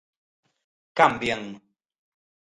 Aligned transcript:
Cambian. 0.99 1.43